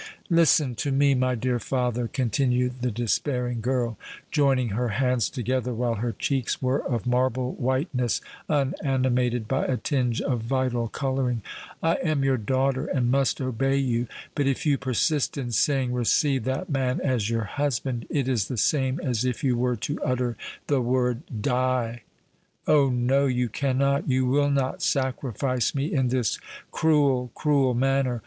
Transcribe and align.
"Listen 0.31 0.73
to 0.77 0.91
me, 0.91 1.13
my 1.13 1.35
dear 1.35 1.59
father," 1.59 2.07
continued 2.07 2.81
the 2.81 2.89
despairing 2.89 3.61
girl, 3.61 3.99
joining 4.31 4.69
her 4.69 4.87
hands 4.87 5.29
together, 5.29 5.75
while 5.75 5.93
her 5.93 6.11
cheeks 6.11 6.59
were 6.59 6.79
of 6.83 7.05
marble 7.05 7.51
whiteness, 7.53 8.19
unanimated 8.49 9.47
by 9.47 9.63
a 9.63 9.77
tinge 9.77 10.19
of 10.19 10.39
vital 10.41 10.87
colouring,—"I 10.87 11.97
am 11.97 12.23
your 12.23 12.37
daughter, 12.37 12.85
and 12.87 13.11
must 13.11 13.39
obey 13.39 13.75
you; 13.77 14.07
but 14.33 14.47
if 14.47 14.65
you 14.65 14.75
persist 14.79 15.37
in 15.37 15.51
saying, 15.51 15.93
'Receive 15.93 16.45
that 16.45 16.67
man 16.67 16.99
as 17.01 17.29
your 17.29 17.43
husband,' 17.43 18.07
it 18.09 18.27
is 18.27 18.47
the 18.47 18.57
same 18.57 18.99
as 19.03 19.23
if 19.23 19.43
you 19.43 19.55
were 19.55 19.75
to 19.75 20.01
utter 20.03 20.35
the 20.65 20.81
word, 20.81 21.21
'Die!' 21.41 22.01
Oh! 22.65 22.89
no—you 22.89 23.49
cannot—you 23.49 24.25
will 24.25 24.49
not 24.49 24.81
sacrifice 24.81 25.75
me 25.75 25.93
in 25.93 26.07
this 26.07 26.39
cruel, 26.71 27.31
cruel 27.35 27.75
manner! 27.75 28.19